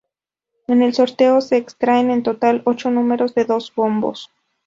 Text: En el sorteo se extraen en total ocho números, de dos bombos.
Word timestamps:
En 0.65 0.81
el 0.81 0.95
sorteo 0.95 1.41
se 1.41 1.57
extraen 1.57 2.09
en 2.09 2.23
total 2.23 2.63
ocho 2.65 2.89
números, 2.89 3.35
de 3.35 3.45
dos 3.45 3.71
bombos. 3.75 4.31